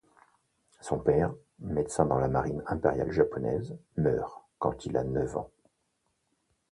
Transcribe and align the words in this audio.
Son 0.79 0.97
père, 0.97 1.31
médecin 1.59 2.07
dans 2.07 2.17
la 2.17 2.27
marine 2.27 2.63
impériale 2.65 3.11
japonaise, 3.11 3.77
meurt 3.97 4.41
quand 4.57 4.87
il 4.87 4.97
a 4.97 5.03
neuf 5.03 5.37
ans. 5.37 5.51